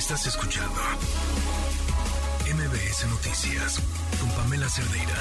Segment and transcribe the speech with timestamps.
[0.00, 0.80] Estás escuchando
[2.46, 3.78] MBS Noticias
[4.18, 5.14] con Pamela Cerdeira.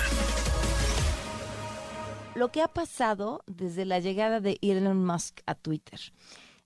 [2.33, 5.99] Lo que ha pasado desde la llegada de Elon Musk a Twitter,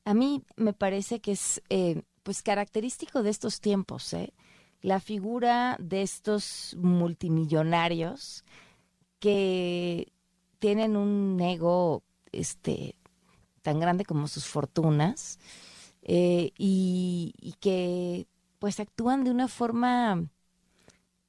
[0.05, 4.31] a mí me parece que es eh, pues característico de estos tiempos, ¿eh?
[4.83, 8.45] La figura de estos multimillonarios
[9.19, 10.13] que
[10.59, 12.95] tienen un ego este
[13.63, 15.39] tan grande como sus fortunas
[16.05, 18.27] eh, y, que
[18.59, 20.25] pues actúan de una forma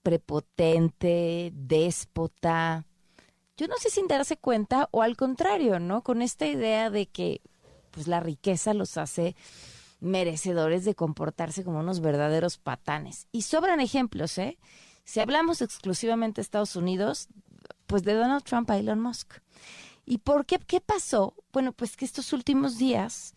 [0.03, 2.85] prepotente, déspota.
[3.57, 6.03] Yo no sé sin darse cuenta o al contrario, ¿no?
[6.03, 7.41] Con esta idea de que
[7.93, 9.37] pues la riqueza los hace
[10.01, 13.29] merecedores de comportarse como unos verdaderos patanes.
[13.31, 14.59] Y sobran ejemplos, ¿eh?
[15.05, 17.29] Si hablamos exclusivamente de Estados Unidos,
[17.87, 19.35] pues de Donald Trump a Elon Musk.
[20.05, 20.59] ¿Y por qué?
[20.59, 21.35] ¿Qué pasó?
[21.53, 23.35] Bueno, pues que estos últimos días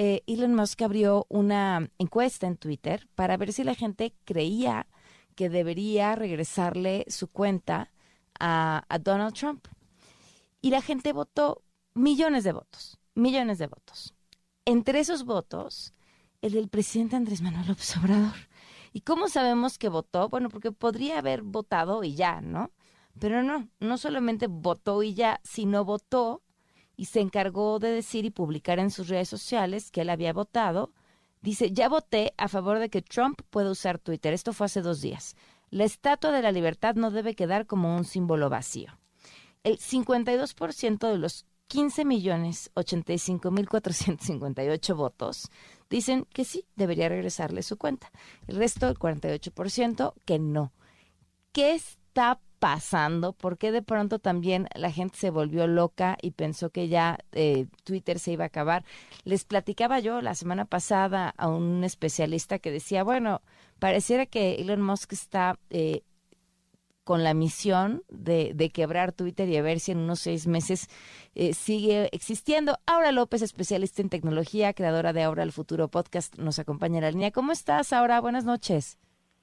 [0.00, 4.86] eh, Elon Musk abrió una encuesta en Twitter para ver si la gente creía
[5.34, 7.90] que debería regresarle su cuenta
[8.38, 9.66] a, Donald Trump.
[10.60, 11.64] Y la gente votó
[11.94, 14.14] millones de votos, millones de votos.
[14.64, 15.92] Entre esos votos,
[16.42, 18.36] el del presidente Andrés Manuel López Obrador.
[18.92, 20.28] ¿Y cómo sabemos que votó?
[20.28, 22.70] Bueno, porque podría haber votado y ya, ¿no?
[23.18, 26.44] Pero no, no solamente votó y ya, sino votó
[26.98, 30.92] y se encargó de decir y publicar en sus redes sociales que él había votado.
[31.40, 34.34] Dice, ya voté a favor de que Trump pueda usar Twitter.
[34.34, 35.36] Esto fue hace dos días.
[35.70, 38.98] La estatua de la libertad no debe quedar como un símbolo vacío.
[39.62, 45.50] El 52% de los 15 millones 85 mil 458 votos
[45.88, 48.10] dicen que sí, debería regresarle su cuenta.
[48.48, 50.72] El resto, el 48%, que no.
[51.52, 53.32] ¿Qué está pasando?
[53.32, 57.66] ¿Por qué de pronto también la gente se volvió loca y pensó que ya eh,
[57.84, 58.84] Twitter se iba a acabar?
[59.24, 63.42] Les platicaba yo la semana pasada a un especialista que decía, bueno,
[63.78, 66.02] pareciera que Elon Musk está eh,
[67.08, 70.88] con la misión de, quebrar Twitter y a ver si en unos seis meses
[71.34, 72.78] eh, sigue existiendo.
[72.84, 77.10] Aura López, especialista en tecnología, creadora de Ahora el Futuro Podcast, nos acompaña en la
[77.10, 77.30] línea.
[77.30, 78.20] ¿Cómo estás, Aura?
[78.20, 78.98] Buenas noches.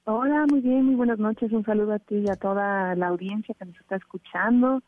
[0.08, 1.50] Hola, muy bien, muy buenas noches.
[1.50, 4.80] Un saludo a ti y a toda la audiencia que nos está escuchando.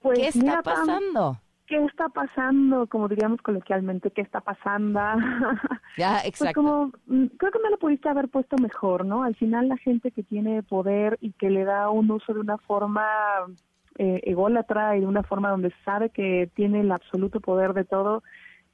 [0.00, 1.40] Pues, ¿Qué está pasando?
[1.66, 2.86] ¿Qué está pasando?
[2.86, 5.00] Como diríamos coloquialmente, ¿qué está pasando?
[5.96, 6.62] Ya, pues exacto.
[6.62, 9.24] como, mm, creo que me lo pudiste haber puesto mejor, ¿no?
[9.24, 12.58] Al final la gente que tiene poder y que le da un uso de una
[12.58, 13.04] forma
[13.96, 18.22] eh, ególatra y de una forma donde sabe que tiene el absoluto poder de todo,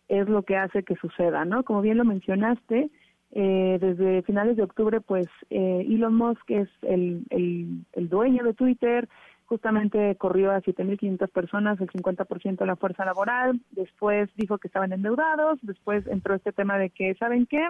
[0.08, 1.62] es lo que hace que suceda, ¿no?
[1.62, 2.90] Como bien lo mencionaste,
[3.36, 9.08] eh, desde finales de octubre, pues eh, Elon Musk es el, el, dueño de Twitter,
[9.46, 14.92] justamente corrió a 7.500 personas, el 50% de la fuerza laboral, después dijo que estaban
[14.92, 17.66] endeudados, después entró este tema de que, ¿saben qué?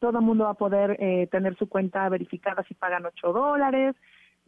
[0.00, 3.94] Todo el mundo va a poder eh, tener su cuenta verificada si pagan 8 dólares,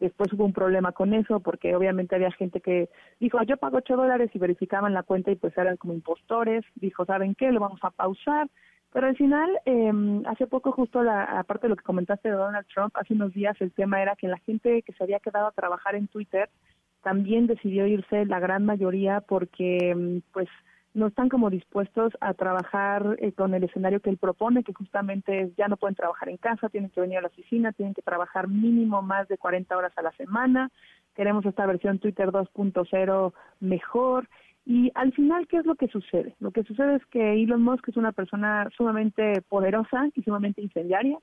[0.01, 2.89] después hubo un problema con eso porque obviamente había gente que
[3.21, 7.05] dijo yo pago 8 dólares y verificaban la cuenta y pues eran como impostores, dijo
[7.05, 7.53] ¿saben qué?
[7.53, 8.49] Lo vamos a pausar,
[8.93, 9.91] pero al final, eh,
[10.27, 13.57] hace poco justo, la, aparte de lo que comentaste de Donald Trump, hace unos días
[13.61, 16.51] el tema era que la gente que se había quedado a trabajar en Twitter
[17.03, 20.49] también decidió irse, la gran mayoría, porque em, pues
[20.95, 25.41] no están como dispuestos a trabajar eh, con el escenario que él propone, que justamente
[25.41, 28.03] es ya no pueden trabajar en casa, tienen que venir a la oficina, tienen que
[28.03, 30.71] trabajar mínimo más de 40 horas a la semana.
[31.15, 34.29] Queremos esta versión Twitter 2.0 mejor
[34.65, 36.37] y al final, ¿qué es lo que sucede?
[36.39, 41.19] Lo que sucede es que Elon Musk es una persona sumamente poderosa y sumamente incendiaria.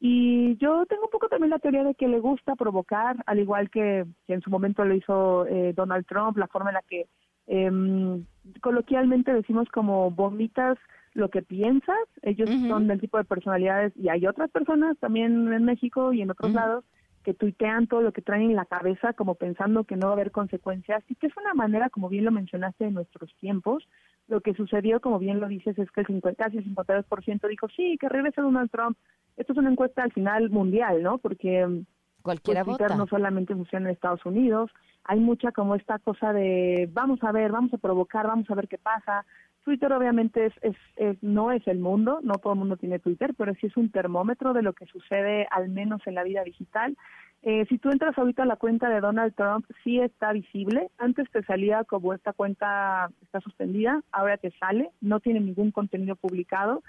[0.00, 3.70] Y yo tengo un poco también la teoría de que le gusta provocar, al igual
[3.70, 7.06] que, en su momento lo hizo eh, Donald Trump, la forma en la que
[7.46, 8.22] eh,
[8.60, 10.78] coloquialmente decimos como vomitas
[11.14, 11.96] lo que piensas.
[12.22, 16.30] Ellos son del tipo de personalidades y hay otras personas también en México y en
[16.30, 16.84] otros lados
[17.24, 20.14] que tuitean todo lo que traen en la cabeza como pensando que no va a
[20.14, 23.88] haber consecuencias y que es una manera, como bien lo mencionaste, de nuestros tiempos.
[24.28, 27.68] Lo que sucedió, como bien lo dices, es que el 50, casi el 52% dijo,
[27.68, 28.96] sí, que regrese Donald Trump.
[29.36, 31.18] Esto es una encuesta al final mundial, ¿no?
[31.18, 31.84] Porque mm,
[32.24, 34.70] Cualquiera pues, no solamente funciona en Estados Unidos,
[35.04, 38.66] hay mucha como esta cosa de vamos a ver, vamos a provocar, vamos a ver
[38.66, 39.26] qué pasa,
[39.64, 43.54] Twitter obviamente es, es, no es el mundo, no todo el mundo tiene Twitter, pero
[43.54, 46.96] sí es un termómetro de lo que sucede al menos en la vida digital.
[47.42, 50.88] Eh, si tú entras ahorita a la cuenta de Donald Trump, sí está visible.
[50.96, 56.16] Antes te salía como esta cuenta está suspendida, ahora te sale, no tiene ningún contenido
[56.16, 56.82] publicado.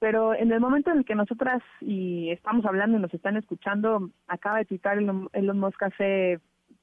[0.00, 4.10] Pero en el momento en el que nosotras y estamos hablando y nos están escuchando,
[4.26, 6.40] acaba de tuitar Elon, Elon Musk hace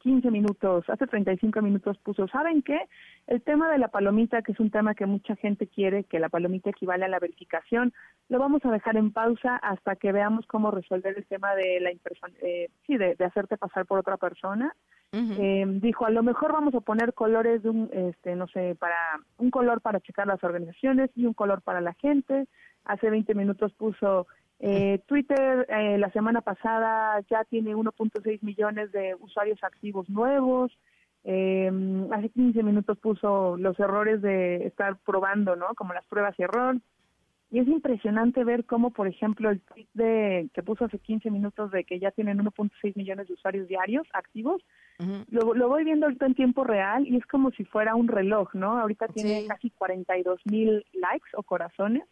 [0.08, 2.80] 15 minutos, hace 35 minutos puso, ¿saben qué?
[3.28, 6.30] El tema de la palomita, que es un tema que mucha gente quiere, que la
[6.30, 7.92] palomita equivale a la verificación,
[8.30, 11.92] lo vamos a dejar en pausa hasta que veamos cómo resolver el tema de la
[11.92, 14.74] impresión, eh, sí, de, de, hacerte pasar por otra persona.
[15.12, 18.96] eh, dijo, a lo mejor vamos a poner colores de un, este, no sé, para
[19.38, 22.48] un color para checar las organizaciones y un color para la gente.
[22.86, 24.26] Hace 20 minutos puso
[24.60, 30.72] eh, Twitter eh, la semana pasada ya tiene 1.6 millones de usuarios activos nuevos.
[31.24, 31.72] Eh,
[32.12, 35.68] hace 15 minutos puso los errores de estar probando, ¿no?
[35.76, 36.78] Como las pruebas y error.
[37.50, 41.72] Y es impresionante ver cómo, por ejemplo, el tweet de, que puso hace 15 minutos
[41.72, 44.62] de que ya tienen 1.6 millones de usuarios diarios activos,
[45.00, 45.26] uh -huh.
[45.30, 48.54] lo, lo, voy viendo ahorita en tiempo real y es como si fuera un reloj,
[48.54, 48.78] ¿no?
[48.78, 49.48] Ahorita tiene sí.
[49.48, 52.04] casi 42 mil likes o corazones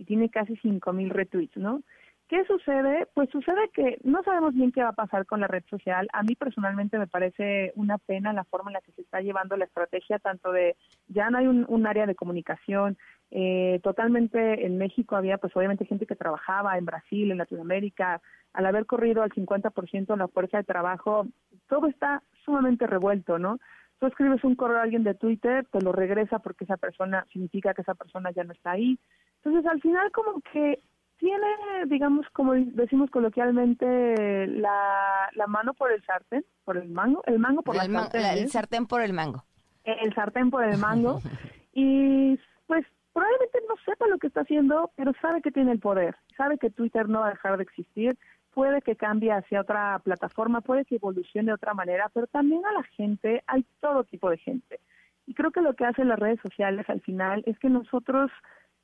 [0.00, 1.82] y tiene casi 5 mil retweets, ¿no?
[2.26, 3.06] ¿Qué sucede?
[3.12, 6.08] Pues sucede que no sabemos bien qué va a pasar con la red social.
[6.12, 9.56] A mí personalmente me parece una pena la forma en la que se está llevando
[9.56, 10.76] la estrategia, tanto de
[11.08, 12.96] ya no hay un, un área de comunicación,
[13.30, 18.22] eh, totalmente en México había pues obviamente gente que trabajaba, en Brasil, en Latinoamérica,
[18.54, 21.26] al haber corrido al 50% la fuerza de trabajo,
[21.68, 23.58] todo está sumamente revuelto, ¿no?
[24.00, 27.74] Tú escribes un correo a alguien de Twitter, te lo regresa porque esa persona significa
[27.74, 28.98] que esa persona ya no está ahí.
[29.42, 30.80] Entonces, al final como que
[31.18, 31.46] tiene,
[31.86, 37.62] digamos, como decimos coloquialmente, la, la mano por el sartén, por el mango, el mango
[37.62, 38.22] por el, la sartén.
[38.22, 39.44] La, el sartén por el mango.
[39.84, 41.20] El sartén por el mango.
[41.74, 46.16] y pues probablemente no sepa lo que está haciendo, pero sabe que tiene el poder,
[46.36, 48.16] sabe que Twitter no va a dejar de existir,
[48.54, 52.72] puede que cambie hacia otra plataforma, puede que evolucione de otra manera, pero también a
[52.72, 54.80] la gente, hay todo tipo de gente.
[55.26, 58.30] Y creo que lo que hacen las redes sociales al final es que nosotros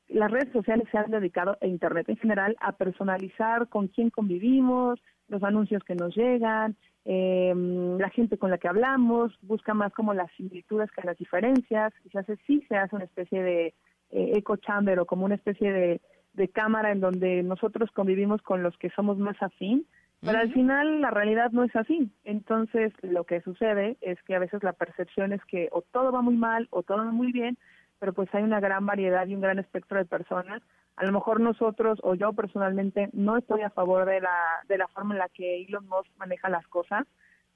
[0.08, 5.00] las redes sociales se han dedicado, e Internet en general, a personalizar con quién convivimos,
[5.28, 7.52] los anuncios que nos llegan, eh,
[7.98, 12.10] la gente con la que hablamos, busca más como las similitudes que las diferencias, y
[12.10, 13.66] se hace, sí se hace una especie de
[14.10, 16.00] eh, echo chamber o como una especie de,
[16.34, 19.86] de cámara en donde nosotros convivimos con los que somos más afín,
[20.20, 20.42] pero uh -huh.
[20.42, 22.10] al final la realidad no es así.
[22.24, 26.22] Entonces lo que sucede es que a veces la percepción es que o todo va
[26.22, 27.58] muy mal o todo va muy bien,
[27.98, 30.62] pero pues hay una gran variedad y un gran espectro de personas.
[30.96, 34.36] A lo mejor nosotros o yo personalmente no estoy a favor de la,
[34.68, 37.06] de la forma en la que Elon Musk maneja las cosas,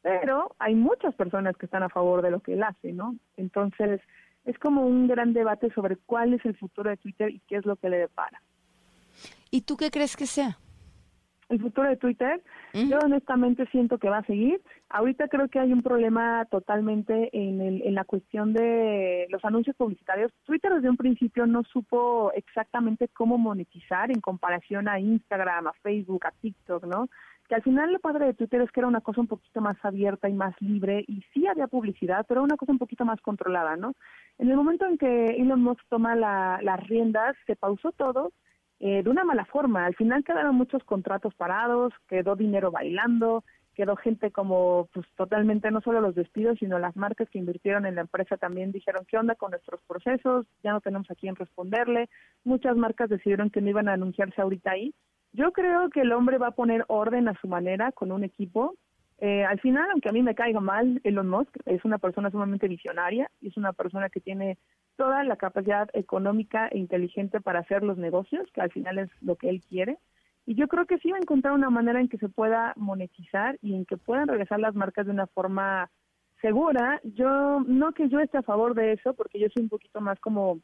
[0.03, 3.17] pero hay muchas personas que están a favor de lo que él hace, ¿no?
[3.37, 4.01] Entonces
[4.45, 7.67] es como un gran debate sobre cuál es el futuro de Twitter y qué es
[7.67, 8.41] lo que le depara.
[9.51, 10.59] ¿Y tú qué crees que sea?
[11.51, 12.41] El futuro de Twitter,
[12.75, 12.89] uh -huh.
[12.89, 14.61] yo honestamente siento que va a seguir.
[14.89, 19.77] Ahorita creo que hay un problema totalmente en, el, en la cuestión de los anuncios
[19.77, 20.33] publicitarios.
[20.45, 26.27] Twitter desde un principio no supo exactamente cómo monetizar en comparación a Instagram, a Facebook,
[26.27, 27.09] a TikTok, ¿no?
[27.49, 29.77] Que al final lo padre de Twitter es que era una cosa un poquito más
[29.85, 33.77] abierta y más libre y sí había publicidad, pero una cosa un poquito más controlada,
[33.77, 33.95] ¿no?
[34.39, 38.31] En el momento en que Elon Musk toma la, las riendas, se pausó todo
[38.81, 39.85] eh, de una mala forma.
[39.85, 43.45] Al final quedaron muchos contratos parados, quedó dinero bailando,
[43.75, 47.95] quedó gente como pues totalmente no solo los despidos, sino las marcas que invirtieron en
[47.95, 50.47] la empresa también dijeron, ¿qué onda con nuestros procesos?
[50.63, 52.09] Ya no tenemos a quién responderle.
[52.45, 54.95] Muchas marcas decidieron que no iban a anunciarse ahorita ahí.
[55.33, 58.75] Yo creo que el hombre va a poner orden a su manera con un equipo.
[59.19, 62.67] Eh, al final, aunque a mí me caiga mal, Elon Musk es una persona sumamente
[62.67, 64.57] visionaria y es una persona que tiene
[65.01, 69.37] toda la capacidad económica e inteligente para hacer los negocios, que al final es lo
[69.37, 69.97] que él quiere.
[70.45, 73.59] Y yo creo que sí va a encontrar una manera en que se pueda monetizar
[73.63, 75.91] y en que puedan regresar las marcas de una forma
[76.43, 77.01] segura.
[77.03, 80.21] Yo, no que yo esté a favor de eso, porque yo soy un poquito más
[80.21, 80.61] como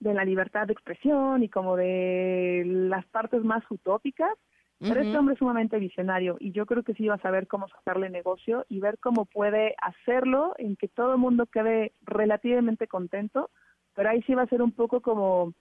[0.00, 4.32] de la libertad de expresión y como de las partes más utópicas,
[4.80, 7.66] pero este hombre es sumamente visionario y yo creo que sí va a saber cómo
[7.68, 13.50] sacarle negocio y ver cómo puede hacerlo en que todo el mundo quede relativamente contento,
[13.94, 15.52] pero ahí sí va a ser un poco como,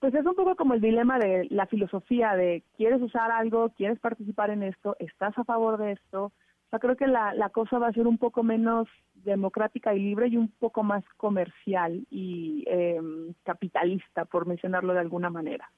[0.00, 4.00] pues es un poco como el dilema de la filosofía de quieres usar algo, quieres
[4.00, 6.24] participar en esto, estás a favor de esto.
[6.24, 10.00] O sea, creo que la, la cosa va a ser un poco menos democrática y
[10.00, 13.00] libre y un poco más comercial y eh,
[13.44, 15.70] capitalista, por mencionarlo de alguna manera.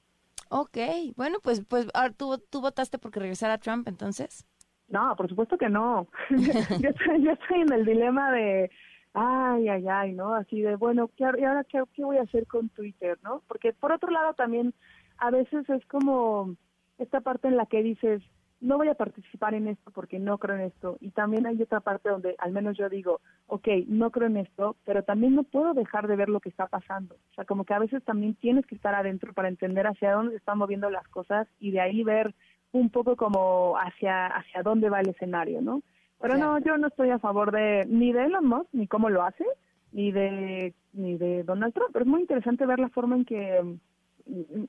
[0.55, 0.77] Ok,
[1.15, 4.45] bueno, pues, pues ahora ¿tú, tú votaste porque regresara Trump entonces.
[4.87, 6.07] No, por supuesto que no.
[6.29, 8.69] yo, estoy, yo estoy en el dilema de,
[9.15, 10.35] ay, ay, ay, ¿no?
[10.35, 13.41] Así de, bueno, ¿qué, ¿y ahora qué, qué voy a hacer con Twitter, no?
[13.47, 14.75] Porque por otro lado también
[15.17, 16.55] a veces es como
[16.99, 18.21] esta parte en la que dices,
[18.63, 20.97] no voy a participar en esto porque no creo en esto.
[21.01, 24.77] Y también hay otra parte donde al menos yo digo, ok, no creo en esto,
[24.85, 27.15] pero también no puedo dejar de ver lo que está pasando.
[27.15, 30.31] O sea, como que a veces también tienes que estar adentro para entender hacia dónde
[30.31, 32.33] se están moviendo las cosas y de ahí ver
[32.71, 35.83] un poco como hacia, hacia dónde va el escenario, ¿no?
[36.21, 39.23] Pero no, yo no estoy a favor de ni de Elon Musk, ni cómo lo
[39.23, 39.45] hace,
[39.91, 41.89] ni de ni de Donald Trump.
[41.91, 43.77] Pero es muy interesante ver la forma en que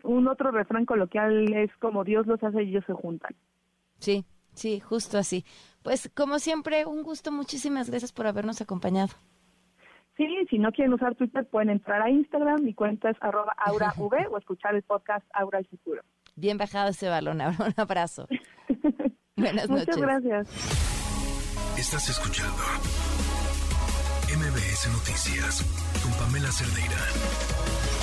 [0.03, 3.37] un otro refrán coloquial es como Dios los hace y ellos se juntan.
[4.05, 5.47] Sí, sí, justo así.
[5.83, 7.33] Pues como siempre, un gusto.
[7.33, 9.15] Muchísimas gracias por habernos acompañado.
[10.17, 12.63] Sí, si no quieren usar Twitter, pueden entrar a Instagram.
[12.63, 13.95] Mi cuenta es arroba aurav
[14.31, 16.03] o escuchar el podcast Aura el Futuro.
[16.37, 17.41] Bien bajado ese balón.
[17.41, 18.29] Un abrazo.
[19.37, 19.89] Buenas noches.
[19.89, 20.49] Muchas gracias.
[21.79, 22.63] Estás escuchando
[24.37, 25.63] MBS Noticias
[26.03, 27.94] con Pamela Cerdeira.